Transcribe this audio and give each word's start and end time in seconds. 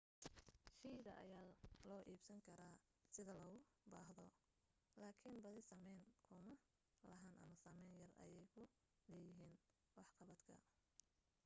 shayda 0.79 1.11
ayaa 1.23 1.49
loo 1.87 2.01
iibsan 2.11 2.39
karo 2.47 2.69
sida 3.13 3.33
loogu 3.41 3.59
baahdo 3.93 4.25
laakin 4.99 5.35
badi 5.43 5.61
saamayn 5.69 6.01
ku 6.25 6.33
ma 6.45 6.55
lahan 7.09 7.33
ama 7.43 7.55
saamayn 7.63 7.95
yar 8.01 8.11
ayee 8.23 8.45
ku 8.53 8.61
leeyihiin 9.09 9.55
waxqabadka 9.97 10.55